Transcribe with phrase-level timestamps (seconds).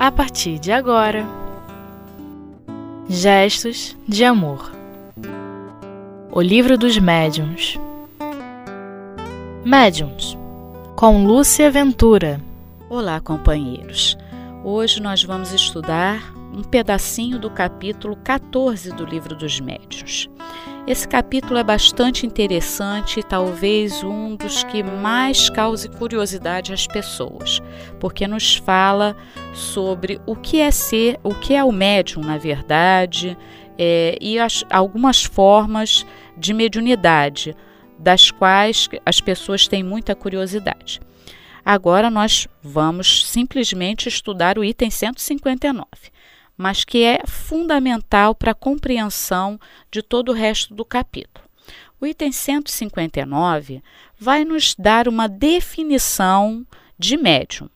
[0.00, 1.26] a partir de agora.
[3.06, 4.72] Gestos de Amor
[6.32, 7.78] O Livro dos Médiuns
[9.62, 10.38] Médiuns
[10.96, 12.40] com Lúcia Ventura.
[12.88, 14.16] Olá, companheiros.
[14.64, 20.30] Hoje nós vamos estudar um pedacinho do capítulo 14 do Livro dos Médiuns.
[20.90, 27.62] Esse capítulo é bastante interessante e talvez um dos que mais cause curiosidade às pessoas,
[28.00, 29.16] porque nos fala
[29.54, 33.38] sobre o que é ser, o que é o médium, na verdade,
[33.78, 36.04] é, e as, algumas formas
[36.36, 37.54] de mediunidade,
[37.96, 41.00] das quais as pessoas têm muita curiosidade.
[41.64, 45.86] Agora nós vamos simplesmente estudar o item 159
[46.60, 49.58] mas que é fundamental para a compreensão
[49.90, 51.48] de todo o resto do capítulo.
[51.98, 53.82] O item 159
[54.18, 56.66] vai nos dar uma definição
[56.98, 57.70] de médium,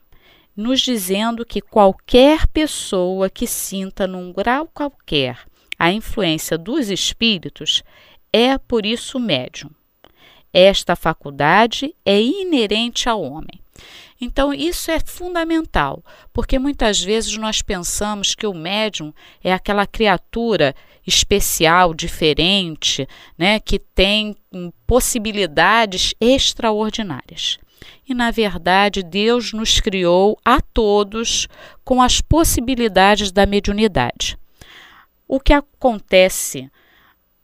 [0.55, 5.39] nos dizendo que qualquer pessoa que sinta num grau qualquer
[5.79, 7.83] a influência dos espíritos
[8.31, 9.71] é por isso médium.
[10.53, 13.64] Esta faculdade é inerente ao homem.
[14.21, 20.75] Então, isso é fundamental, porque muitas vezes nós pensamos que o médium é aquela criatura
[21.07, 27.59] especial, diferente, né, que tem hum, possibilidades extraordinárias.
[28.09, 31.49] E, na verdade, Deus nos criou a todos
[31.85, 34.39] com as possibilidades da mediunidade.
[35.29, 36.71] O que acontece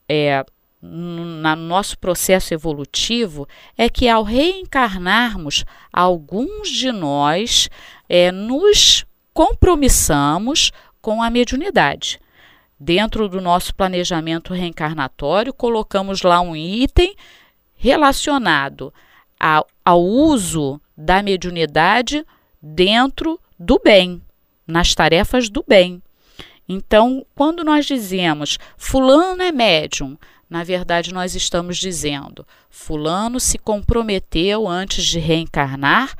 [0.09, 0.45] é,
[0.83, 7.69] no nosso processo evolutivo é que ao reencarnarmos, alguns de nós
[8.09, 12.19] é, nos compromissamos com a mediunidade.
[12.79, 17.15] Dentro do nosso planejamento reencarnatório, colocamos lá um item
[17.75, 18.93] relacionado
[19.39, 22.25] ao, ao uso da mediunidade
[22.61, 24.23] dentro do bem,
[24.67, 26.03] nas tarefas do bem.
[26.69, 30.17] Então, quando nós dizemos fulano é médium,
[30.51, 36.17] na verdade, nós estamos dizendo: Fulano se comprometeu antes de reencarnar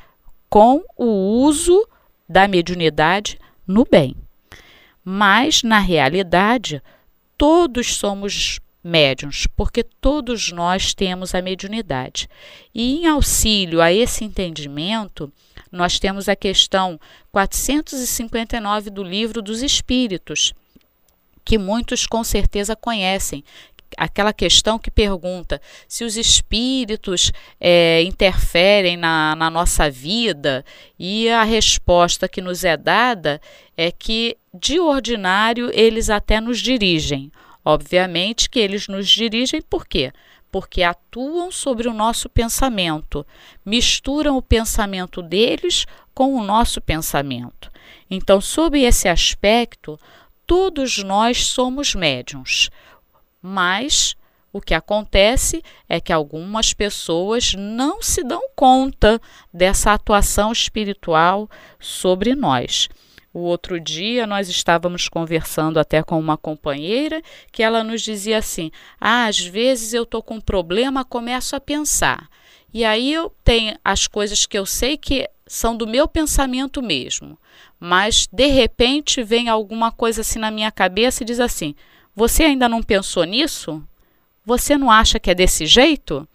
[0.49, 1.85] com o uso
[2.29, 4.15] da mediunidade no bem.
[5.05, 6.81] Mas, na realidade,
[7.37, 12.29] todos somos médiums, porque todos nós temos a mediunidade.
[12.73, 15.33] E em auxílio a esse entendimento,
[15.73, 17.01] nós temos a questão
[17.33, 20.53] 459 do Livro dos Espíritos,
[21.45, 23.45] que muitos com certeza conhecem,
[23.97, 30.65] aquela questão que pergunta se os espíritos é, interferem na, na nossa vida,
[30.99, 33.41] e a resposta que nos é dada
[33.77, 37.31] é que, de ordinário, eles até nos dirigem.
[37.65, 40.13] Obviamente que eles nos dirigem por quê?
[40.51, 43.25] Porque atuam sobre o nosso pensamento,
[43.65, 47.71] misturam o pensamento deles com o nosso pensamento.
[48.11, 49.99] Então, sob esse aspecto,
[50.47, 52.71] todos nós somos médiums.
[53.43, 54.17] Mas
[54.53, 59.21] o que acontece é que algumas pessoas não se dão conta
[59.53, 62.89] dessa atuação espiritual sobre nós.
[63.33, 68.73] O outro dia nós estávamos conversando até com uma companheira que ela nos dizia assim:
[69.01, 72.29] ah, às vezes eu estou com um problema, começo a pensar.
[72.75, 77.39] E aí eu tenho as coisas que eu sei que são do meu pensamento mesmo,
[77.79, 81.77] mas de repente vem alguma coisa assim na minha cabeça e diz assim:
[82.21, 83.83] você ainda não pensou nisso?
[84.45, 86.29] Você não acha que é desse jeito?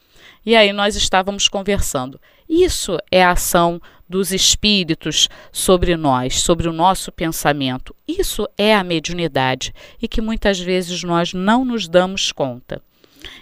[0.44, 2.20] E aí nós estávamos conversando.
[2.50, 3.80] Isso é a ação
[4.10, 7.96] dos espíritos sobre nós, sobre o nosso pensamento.
[8.08, 12.82] Isso é a mediunidade e que muitas vezes nós não nos damos conta.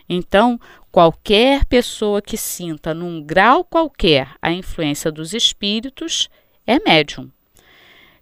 [0.10, 0.60] Então,
[0.92, 6.30] qualquer pessoa que sinta num grau qualquer a influência dos espíritos
[6.68, 7.32] é médium.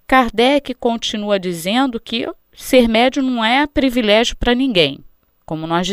[0.05, 4.99] Kardec continua dizendo que ser médium não é privilégio para ninguém,
[5.45, 5.87] como nós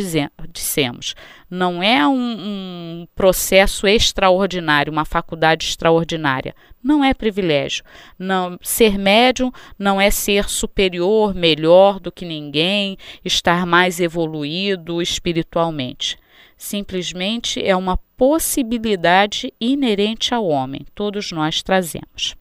[0.52, 1.14] dissemos.
[1.50, 6.54] Não é um, um, processo extraordinário, uma faculdade extraordinária.
[6.82, 7.84] Não é privilégio.
[8.18, 16.18] Não, ser médium não é ser superior, melhor do que ninguém, estar mais evoluído espiritualmente.
[16.56, 22.34] Simplesmente é uma possibilidade inerente ao homem, todos nós trazemos.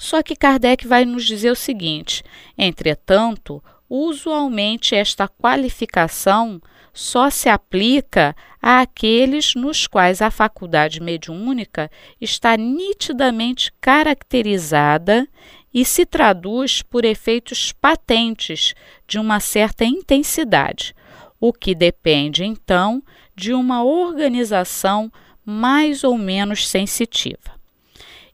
[0.00, 2.24] Só que Kardec vai nos dizer o seguinte:
[2.56, 6.58] entretanto, usualmente esta qualificação
[6.90, 15.28] só se aplica àqueles nos quais a faculdade mediúnica está nitidamente caracterizada
[15.72, 18.72] e se traduz por efeitos patentes
[19.06, 20.94] de uma certa intensidade,
[21.38, 23.02] o que depende então
[23.36, 25.12] de uma organização
[25.44, 27.59] mais ou menos sensitiva.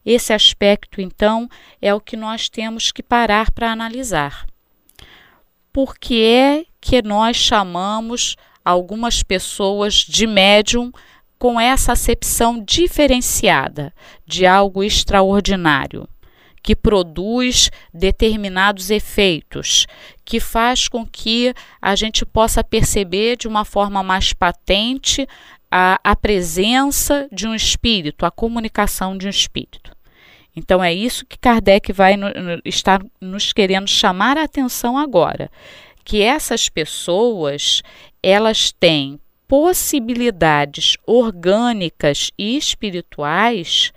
[0.09, 1.49] Esse aspecto, então,
[1.81, 4.45] é o que nós temos que parar para analisar.
[5.73, 10.93] Por que é que nós chamamos algumas pessoas de médium
[11.37, 13.93] com essa acepção diferenciada
[14.25, 16.07] de algo extraordinário?
[16.63, 19.87] que produz determinados efeitos,
[20.25, 25.25] que faz com que a gente possa perceber de uma forma mais patente
[25.71, 29.96] a, a presença de um espírito, a comunicação de um espírito.
[30.57, 35.51] Então é isso que Kardec vai no, no, estar nos querendo chamar a atenção agora,
[36.03, 37.83] que essas pessoas
[38.23, 43.93] elas têm possibilidades orgânicas e espirituais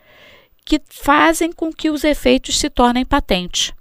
[0.63, 3.73] que fazem com que os efeitos se tornem patentes.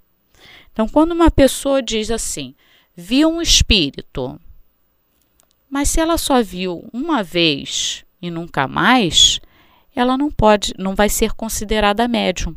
[0.71, 2.55] Então, quando uma pessoa diz assim,
[2.95, 4.39] viu um espírito,
[5.69, 9.41] mas se ela só viu uma vez e nunca mais,
[9.93, 12.55] ela não pode, não vai ser considerada médium.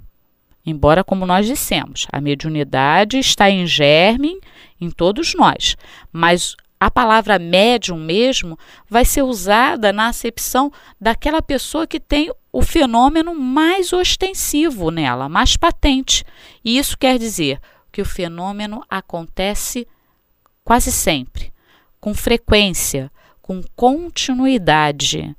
[0.64, 4.40] Embora, como nós dissemos, a mediunidade está em germe
[4.80, 5.76] em todos nós,
[6.12, 12.60] mas a palavra médium mesmo vai ser usada na acepção daquela pessoa que tem o
[12.60, 16.24] fenômeno mais ostensivo nela, mais patente.
[16.64, 17.60] E isso quer dizer
[17.92, 19.86] que o fenômeno acontece
[20.64, 21.52] quase sempre,
[22.00, 25.36] com frequência, com continuidade,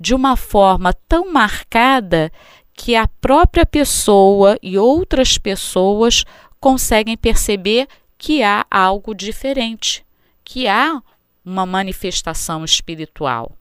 [0.00, 2.32] de uma forma tão marcada
[2.78, 6.24] que a própria pessoa e outras pessoas
[6.58, 7.86] conseguem perceber
[8.16, 10.06] que há algo diferente
[10.48, 11.02] que há
[11.44, 13.54] uma manifestação espiritual,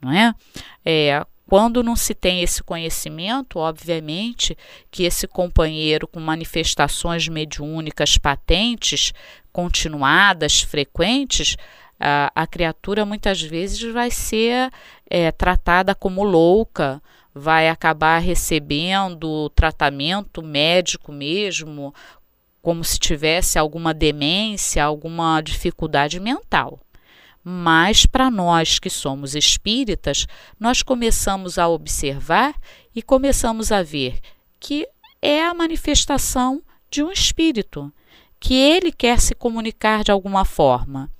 [0.00, 0.34] não é?
[0.84, 1.24] é?
[1.48, 4.58] Quando não se tem esse conhecimento, obviamente
[4.90, 9.12] que esse companheiro com manifestações mediúnicas patentes,
[9.52, 11.56] continuadas, frequentes,
[12.00, 14.68] a, a criatura muitas vezes vai ser
[15.08, 17.00] é, tratada como louca,
[17.34, 21.94] vai acabar recebendo tratamento médico mesmo,
[22.60, 26.78] como se tivesse alguma demência, alguma dificuldade mental.
[27.44, 30.26] Mas para nós que somos espíritas,
[30.60, 32.54] nós começamos a observar
[32.94, 34.20] e começamos a ver
[34.60, 34.86] que
[35.20, 37.92] é a manifestação de um espírito,
[38.38, 41.10] que ele quer se comunicar de alguma forma.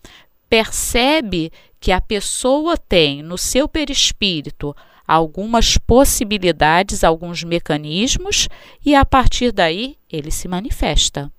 [0.49, 1.51] Percebe
[1.81, 4.77] que a pessoa tem no seu perispírito
[5.13, 8.49] algumas possibilidades, alguns mecanismos,
[8.85, 11.31] e a partir daí ele se manifesta.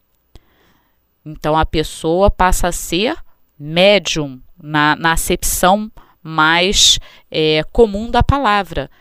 [1.25, 3.15] Então a pessoa passa a ser
[3.57, 5.91] médium na, na acepção
[6.21, 6.99] mais
[7.31, 8.91] é, comum da palavra,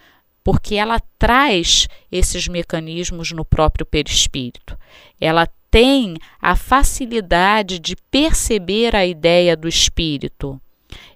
[0.43, 4.79] porque ela traz esses mecanismos no próprio perispírito.
[5.21, 10.62] Ela tem a facilidade de perceber a ideia do espírito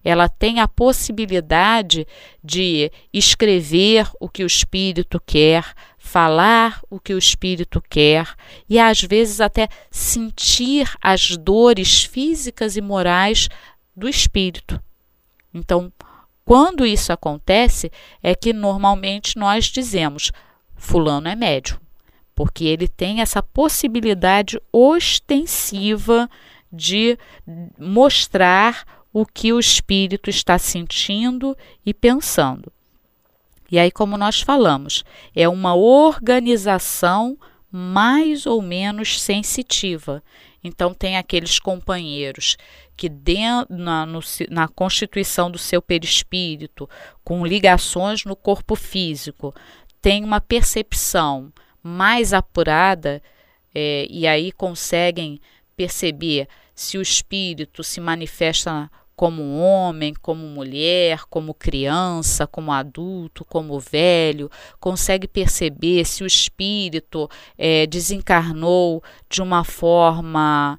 [0.06, 2.06] ela tem a possibilidade
[2.40, 8.32] de escrever o que o espírito quer, falar o que o espírito quer
[8.70, 13.48] e às vezes até sentir as dores físicas e morais
[13.96, 14.80] do espírito.
[15.52, 15.92] Então,
[16.44, 17.90] quando isso acontece,
[18.22, 20.30] é que normalmente nós dizemos:
[20.76, 21.78] Fulano é médium,
[22.32, 26.30] porque ele tem essa possibilidade ostensiva
[26.72, 27.18] de
[27.76, 32.70] mostrar o que o espírito está sentindo e pensando.
[33.72, 35.04] E aí, como nós falamos,
[35.34, 37.38] é uma organização
[37.72, 40.22] mais ou menos sensitiva.
[40.62, 42.58] Então, tem aqueles companheiros
[42.94, 44.20] que, dentro, na, no,
[44.50, 46.86] na constituição do seu perispírito,
[47.24, 49.54] com ligações no corpo físico,
[50.02, 51.50] tem uma percepção
[51.82, 53.22] mais apurada
[53.74, 55.40] é, e aí conseguem
[55.74, 63.80] perceber se o espírito se manifesta como homem, como mulher, como criança, como adulto, como
[63.80, 70.78] velho, consegue perceber se o espírito é, desencarnou de uma forma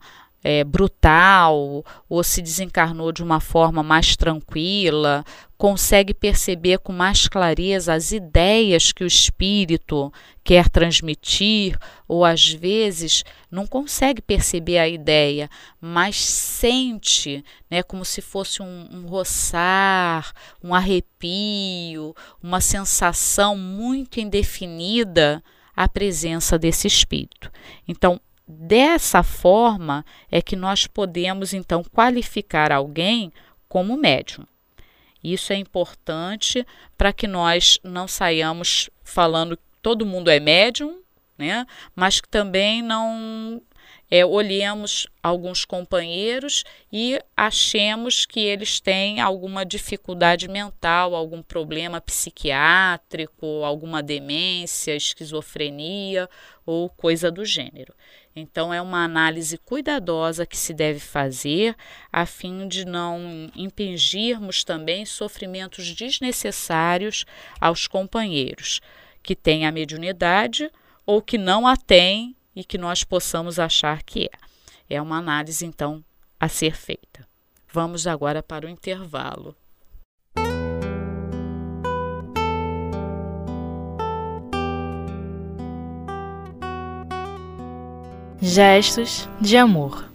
[0.50, 5.26] é, brutal ou se desencarnou de uma forma mais tranquila,
[5.58, 10.10] consegue perceber com mais clareza as ideias que o espírito
[10.46, 11.78] quer transmitir,
[12.08, 15.50] ou às vezes não consegue perceber a ideia,
[15.82, 20.32] mas sente, né, como se fosse um, um roçar,
[20.64, 25.44] um arrepio, uma sensação muito indefinida
[25.76, 27.52] a presença desse espírito.
[27.86, 33.34] Então, Dessa forma é que nós podemos então qualificar alguém
[33.68, 34.46] como médium.
[35.24, 36.66] Isso é importante
[36.98, 41.02] para que nós não saiamos falando que todo mundo é médium,
[41.38, 41.66] né?
[41.94, 43.62] Mas que também não
[44.10, 53.46] é, olhemos alguns companheiros e achemos que eles têm alguma dificuldade mental, algum problema psiquiátrico,
[53.64, 56.30] alguma demência, esquizofrenia
[56.66, 57.94] ou coisa do gênero.
[58.40, 61.76] Então, é uma análise cuidadosa que se deve fazer
[62.14, 67.26] a fim de não impingirmos também sofrimentos desnecessários
[67.60, 68.80] aos companheiros
[69.24, 70.72] que têm a mediunidade
[71.04, 74.38] ou que não a têm e que nós possamos achar que é.
[74.88, 76.06] É uma análise, então,
[76.40, 77.28] a ser feita.
[77.74, 79.56] Vamos agora para o intervalo.
[88.50, 90.10] Gestos de amor.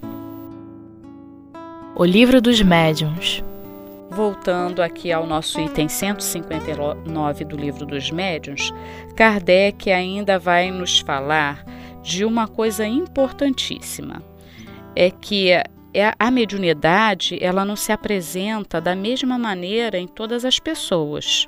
[1.94, 3.44] O livro dos médiuns.
[4.10, 8.72] Voltando aqui ao nosso item 159 do livro dos médiuns,
[9.14, 11.62] Kardec ainda vai nos falar
[12.02, 14.22] de uma coisa importantíssima.
[14.96, 15.64] É que é,
[16.18, 21.46] a mediunidade ela não se apresenta da mesma maneira em todas as pessoas.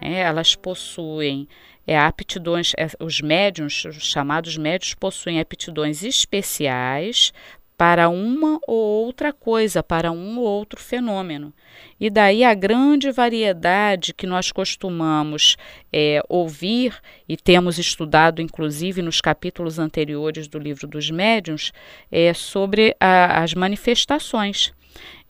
[0.00, 1.48] É, elas possuem
[1.86, 7.32] é, aptidões, é, os médiums, os chamados médios, possuem aptidões especiais
[7.78, 11.54] para uma ou outra coisa, para um ou outro fenômeno.
[11.98, 15.56] E daí a grande variedade que nós costumamos
[15.92, 21.72] é, ouvir e temos estudado, inclusive, nos capítulos anteriores do livro dos médiuns,
[22.10, 24.72] é sobre a, as manifestações.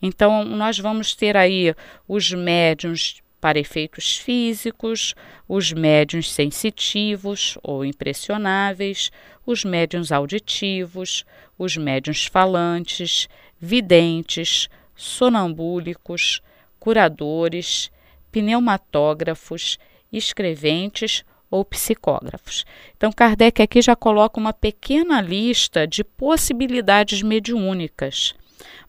[0.01, 1.75] Então, nós vamos ter aí
[2.07, 5.15] os médiuns para efeitos físicos,
[5.47, 9.11] os médiuns sensitivos ou impressionáveis,
[9.45, 11.25] os médiuns auditivos,
[11.57, 13.27] os médiuns falantes,
[13.59, 16.41] videntes, sonambúlicos,
[16.79, 17.91] curadores,
[18.31, 19.77] pneumatógrafos,
[20.11, 22.65] escreventes ou psicógrafos.
[22.95, 28.35] Então, Kardec aqui já coloca uma pequena lista de possibilidades mediúnicas.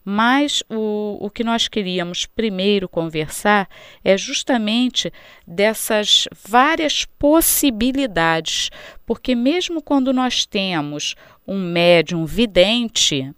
[0.03, 3.69] Mas o, o que nós queríamos primeiro conversar
[4.03, 5.11] é justamente
[5.45, 8.69] dessas várias possibilidades,
[9.05, 11.15] porque mesmo quando nós temos
[11.47, 13.33] um médium vidente,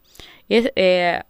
[0.50, 1.26] é, é,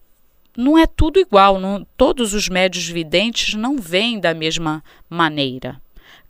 [0.56, 5.82] não é tudo igual, não, todos os médios videntes não veem da mesma maneira.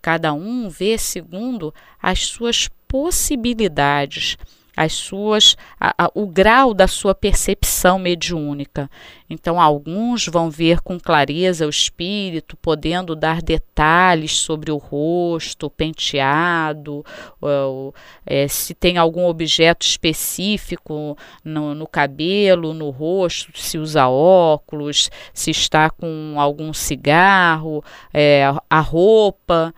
[0.01, 4.37] Cada um vê segundo as suas possibilidades
[4.75, 8.89] as suas a, a, o grau da sua percepção mediúnica.
[9.29, 15.69] Então, alguns vão ver com clareza o espírito, podendo dar detalhes sobre o rosto, o
[15.69, 17.03] penteado,
[17.41, 17.93] ou,
[18.25, 25.51] é, se tem algum objeto específico no, no cabelo, no rosto, se usa óculos, se
[25.51, 29.73] está com algum cigarro, é, a roupa.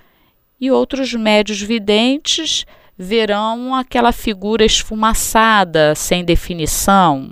[0.60, 2.66] E outros médios videntes
[2.98, 7.32] verão aquela figura esfumaçada, sem definição.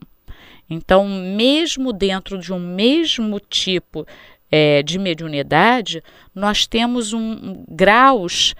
[0.69, 4.05] Então, mesmo dentro de um mesmo tipo
[4.51, 6.03] é, de mediunidade,
[6.33, 8.53] nós temos um, graus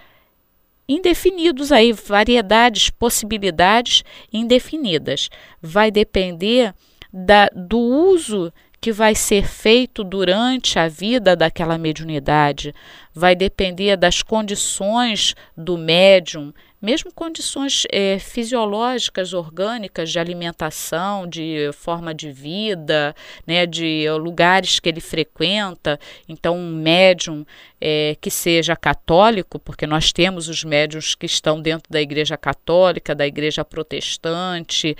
[0.87, 5.29] indefinidos aí, variedades, possibilidades indefinidas.
[5.61, 6.73] Vai depender
[7.11, 12.75] da, do uso que vai ser feito durante a vida daquela mediunidade,
[13.13, 22.13] vai depender das condições do médium, mesmo condições é, fisiológicas, orgânicas, de alimentação, de forma
[22.13, 23.15] de vida,
[23.47, 25.97] né, de lugares que ele frequenta.
[26.27, 27.45] Então, um médium
[27.85, 33.13] é, que seja católico, porque nós temos os médiums que estão dentro da Igreja Católica,
[33.13, 34.95] da Igreja Protestante,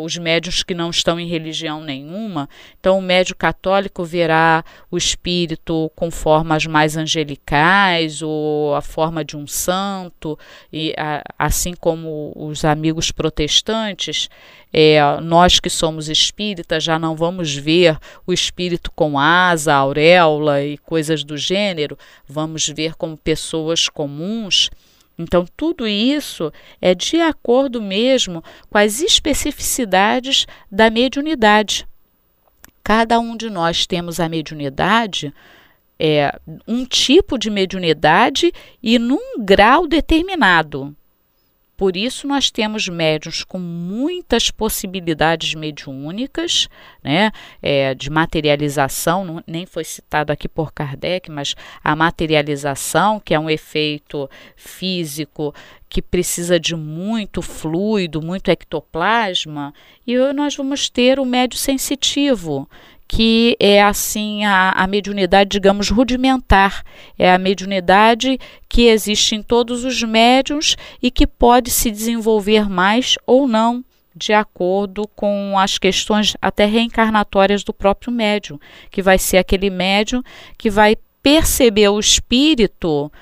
[0.00, 2.48] os médiums que não estão em religião nenhuma.
[2.80, 9.36] Então, o médium católico verá o espírito com formas mais angelicais ou a forma de
[9.36, 10.38] um santo,
[10.72, 14.30] e a, assim como os amigos protestantes,
[14.76, 20.76] é, nós que somos espíritas já não vamos ver o espírito com asa, auréola e
[20.78, 24.70] coisas do gênero, vamos ver como pessoas comuns.
[25.18, 31.86] Então, tudo isso é de acordo mesmo com as especificidades da mediunidade.
[32.82, 35.32] Cada um de nós temos a mediunidade
[35.98, 38.52] é, um tipo de mediunidade
[38.82, 40.94] e num grau determinado.
[41.76, 46.68] Por isso, nós temos médiums com muitas possibilidades mediúnicas,
[47.02, 53.34] né, é, de materialização, não, nem foi citado aqui por Kardec, mas a materialização, que
[53.34, 55.52] é um efeito físico
[55.88, 59.72] que precisa de muito fluido, muito ectoplasma,
[60.06, 62.68] e nós vamos ter o médio sensitivo,
[63.14, 66.82] que é assim a, a mediunidade, digamos, rudimentar.
[67.16, 73.14] É a mediunidade que existe em todos os médiums e que pode se desenvolver mais
[73.24, 73.84] ou não
[74.16, 78.58] de acordo com as questões até reencarnatórias do próprio médium,
[78.90, 80.20] que vai ser aquele médium
[80.58, 83.12] que vai perceber o espírito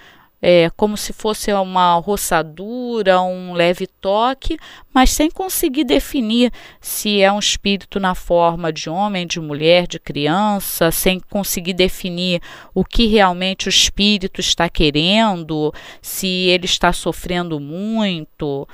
[0.43, 4.59] é, como se fosse uma roçadura, um leve toque,
[4.93, 10.01] mas sem conseguir definir se é um espírito na forma de homem, de mulher, de
[10.01, 12.43] criança, sem conseguir definir
[12.75, 18.67] o que realmente o espírito está querendo, se ele está sofrendo muito.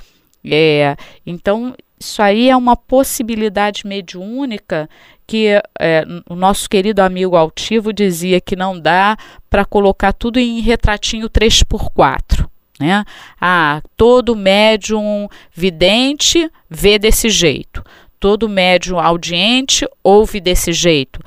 [0.45, 4.89] É, então, isso aí é uma possibilidade mediúnica
[5.27, 9.15] que é, o nosso querido amigo altivo dizia que não dá
[9.47, 12.47] para colocar tudo em retratinho 3x4.
[12.79, 13.03] Né?
[13.39, 17.83] Ah, todo médium vidente vê desse jeito,
[18.19, 21.19] todo médium audiente ouve desse jeito.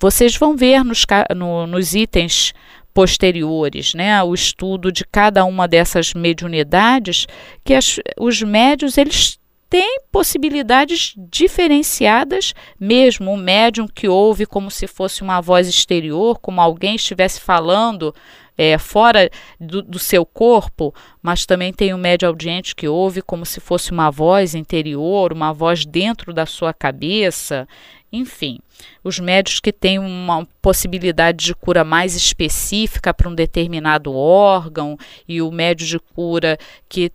[0.00, 1.04] Vocês vão ver nos,
[1.36, 2.54] no, nos itens
[2.94, 7.26] posteriores, né, o estudo de cada uma dessas mediunidades,
[7.64, 13.32] que as, os médios eles tem possibilidades diferenciadas mesmo.
[13.32, 18.14] O médium que ouve como se fosse uma voz exterior, como alguém estivesse falando
[18.56, 23.44] é, fora do, do, seu corpo, mas também tem o médio audiente que ouve como
[23.44, 27.66] se fosse uma voz interior, uma voz dentro da sua cabeça.
[28.14, 28.60] Enfim,
[29.02, 35.42] os médios que têm uma possibilidade de cura mais específica para um determinado órgão e
[35.42, 36.56] o médio de cura
[36.88, 37.10] que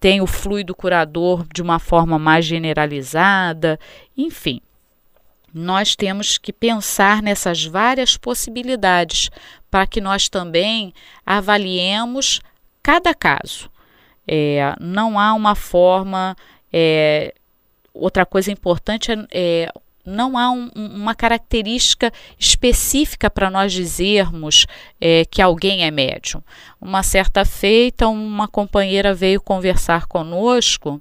[0.00, 3.78] tem o fluido curador de uma forma mais generalizada,
[4.16, 4.60] enfim.
[5.54, 9.30] Nós temos que pensar nessas várias possibilidades
[9.70, 10.92] para que nós também
[11.24, 12.40] avaliemos
[12.82, 13.70] cada caso.
[14.26, 16.34] É, não há uma forma.
[16.72, 17.34] É,
[17.94, 19.72] outra coisa importante é, é
[20.10, 24.66] não há um, uma característica específica para nós dizermos
[25.00, 26.42] é, que alguém é médium.
[26.80, 31.00] Uma certa feita, uma companheira veio conversar conosco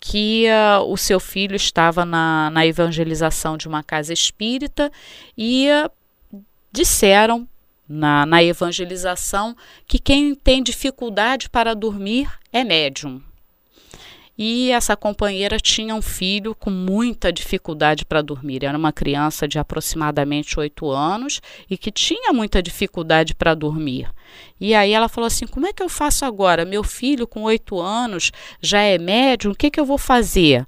[0.00, 4.92] que uh, o seu filho estava na, na, evangelização de uma casa espírita
[5.36, 7.48] e uh, disseram
[7.88, 9.56] na, na evangelização
[9.86, 13.22] que quem tem dificuldade para dormir é médium.
[14.36, 18.64] E essa companheira tinha um filho com muita dificuldade para dormir.
[18.64, 24.10] Era uma criança de aproximadamente oito anos e que tinha muita dificuldade para dormir.
[24.60, 26.64] E aí ela falou assim: como é que eu faço agora?
[26.64, 30.66] Meu filho com oito anos já é médium, o que, que eu vou fazer?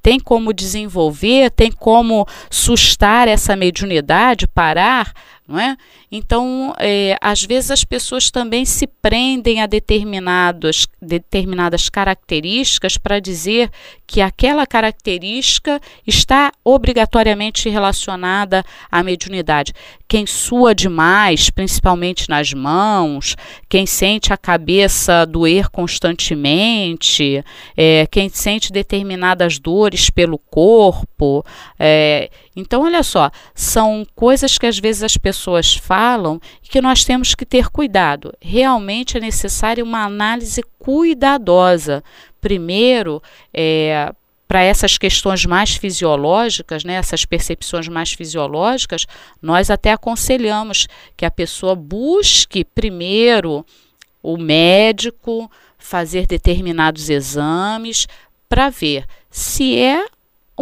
[0.00, 5.12] Tem como desenvolver, tem como sustar essa mediunidade, parar?
[5.46, 5.76] não é?
[6.14, 13.70] Então, é, às vezes as pessoas também se prendem a determinadas, determinadas características para dizer
[14.06, 19.72] que aquela característica está obrigatoriamente relacionada à mediunidade.
[20.06, 23.34] Quem sua demais, principalmente nas mãos,
[23.66, 27.42] quem sente a cabeça doer constantemente,
[27.74, 31.42] é, quem sente determinadas dores pelo corpo,
[31.78, 37.04] é, então, olha só, são coisas que às vezes as pessoas falam e que nós
[37.04, 38.34] temos que ter cuidado.
[38.40, 42.02] Realmente é necessária uma análise cuidadosa.
[42.40, 43.22] Primeiro,
[43.54, 44.12] é,
[44.48, 49.06] para essas questões mais fisiológicas, né, essas percepções mais fisiológicas,
[49.40, 53.64] nós até aconselhamos que a pessoa busque primeiro
[54.20, 58.08] o médico, fazer determinados exames
[58.48, 60.04] para ver se é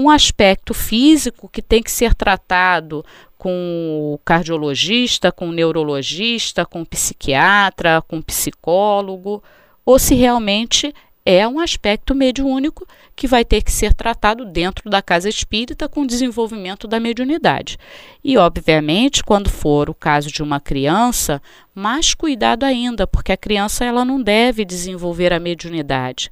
[0.00, 3.04] um aspecto físico que tem que ser tratado
[3.36, 9.42] com o cardiologista, com o neurologista, com o psiquiatra, com o psicólogo,
[9.84, 15.02] ou se realmente é um aspecto mediúnico que vai ter que ser tratado dentro da
[15.02, 17.78] casa espírita com o desenvolvimento da mediunidade.
[18.24, 21.40] E, obviamente, quando for o caso de uma criança,
[21.74, 26.30] mais cuidado ainda, porque a criança ela não deve desenvolver a mediunidade.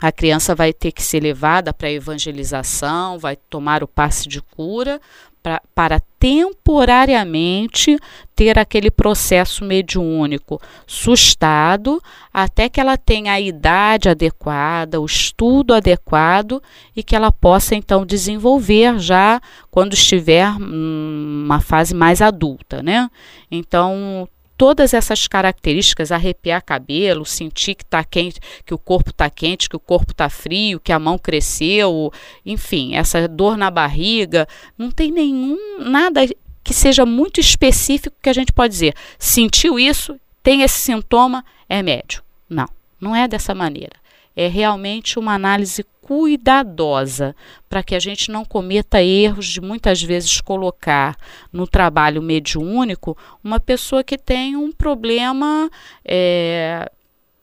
[0.00, 4.40] A criança vai ter que ser levada para a evangelização, vai tomar o passe de
[4.40, 5.00] cura
[5.42, 7.98] pra, para temporariamente
[8.34, 16.62] ter aquele processo mediúnico sustado até que ela tenha a idade adequada, o estudo adequado
[16.94, 23.08] e que ela possa então desenvolver já quando estiver numa fase mais adulta, né?
[23.50, 24.28] Então,
[24.58, 29.76] todas essas características, arrepiar cabelo, sentir que tá quente, que o corpo está quente, que
[29.76, 32.12] o corpo está frio, que a mão cresceu,
[32.44, 36.26] enfim, essa dor na barriga, não tem nenhum nada
[36.64, 38.94] que seja muito específico que a gente pode dizer.
[39.16, 42.20] Sentiu isso, tem esse sintoma, é médio.
[42.50, 42.68] Não,
[43.00, 43.94] não é dessa maneira.
[44.34, 47.36] É realmente uma análise cuidadosa
[47.68, 51.14] para que a gente não cometa erros de muitas vezes colocar
[51.52, 55.70] no trabalho mediúnico uma pessoa que tem um problema
[56.02, 56.90] é,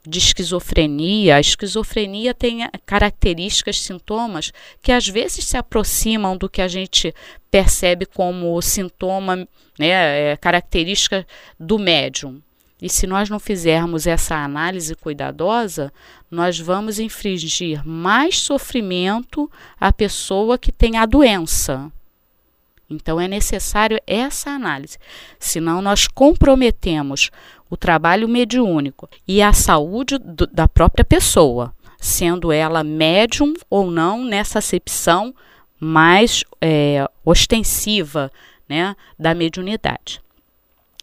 [0.03, 4.51] de esquizofrenia, a esquizofrenia tem características, sintomas
[4.81, 7.13] que às vezes se aproximam do que a gente
[7.51, 9.47] percebe como sintoma,
[9.77, 11.23] né, é, característica
[11.59, 12.41] do médium.
[12.85, 15.91] E se nós não fizermos essa análise cuidadosa,
[16.29, 19.49] nós vamos infligir mais sofrimento
[19.81, 21.91] à pessoa que tem a doença.
[22.87, 24.99] Então é necessário essa análise,
[25.39, 27.31] senão nós comprometemos
[27.71, 34.23] o trabalho mediúnico e a saúde do, da própria pessoa, sendo ela médium ou não
[34.23, 35.33] nessa acepção
[35.79, 38.31] mais é, ostensiva
[38.69, 40.23] né, da mediunidade.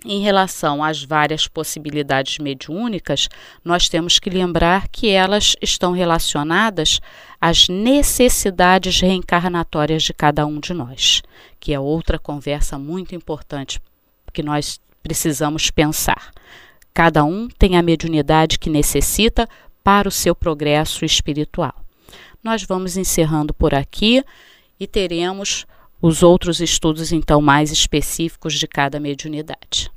[0.05, 3.29] Em relação às várias possibilidades mediúnicas,
[3.65, 7.01] nós temos que lembrar que elas estão relacionadas
[7.41, 11.23] às necessidades reencarnatórias de cada um de nós,
[11.61, 13.81] que é outra conversa muito importante
[14.33, 16.33] que nós precisamos pensar.
[16.93, 19.49] Cada um tem a mediunidade que necessita
[19.85, 21.75] para o seu progresso espiritual.
[22.43, 24.25] Nós vamos encerrando por aqui
[24.79, 25.65] e teremos
[26.03, 29.89] os outros estudos então mais específicos de cada mediunidade.